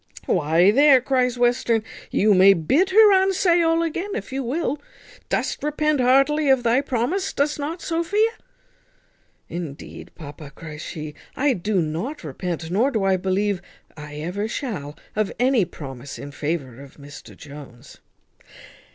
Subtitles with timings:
[0.25, 4.81] "Why, there," cries Western, "you may bid her unsay all again if you will.
[5.29, 8.31] Dost repent heartily of thy promise, dost not, Sophia?"
[9.47, 13.61] "Indeed, papa," cries she, "I do not repent, nor do I believe
[13.95, 17.99] I ever shall, of any promise in favour of Mr Jones."